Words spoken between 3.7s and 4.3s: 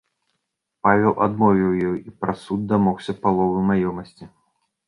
маёмасці.